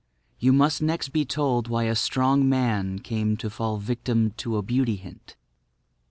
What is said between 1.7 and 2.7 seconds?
a strong